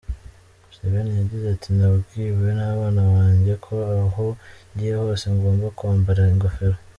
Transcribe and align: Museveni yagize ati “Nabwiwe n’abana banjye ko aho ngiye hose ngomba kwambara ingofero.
Museveni 0.63 1.09
yagize 1.19 1.45
ati 1.55 1.69
“Nabwiwe 1.77 2.47
n’abana 2.59 3.01
banjye 3.13 3.53
ko 3.65 3.73
aho 4.05 4.27
ngiye 4.71 4.93
hose 5.01 5.25
ngomba 5.35 5.67
kwambara 5.77 6.21
ingofero. 6.33 6.77